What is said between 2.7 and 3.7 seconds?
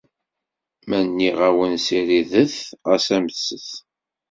xas ameset.